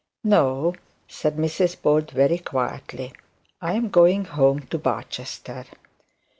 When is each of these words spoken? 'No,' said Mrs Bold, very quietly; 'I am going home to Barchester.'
'No,' 0.23 0.73
said 1.07 1.37
Mrs 1.37 1.79
Bold, 1.79 2.09
very 2.09 2.39
quietly; 2.39 3.13
'I 3.61 3.73
am 3.73 3.89
going 3.89 4.25
home 4.25 4.61
to 4.61 4.79
Barchester.' 4.79 5.65